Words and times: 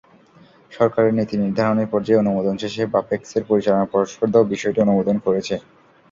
সরকারের 0.71 1.13
নীতিনির্ধারণী 1.15 1.85
পর্যায়ে 1.91 2.21
অনুমোদন 2.23 2.55
শেষে 2.63 2.83
বাপেক্সের 2.93 3.43
পরিচালনা 3.49 3.85
পর্ষদও 3.93 4.49
বিষয়টি 4.53 4.79
অনুমোদন 4.81 5.15
করেছে। 5.25 5.55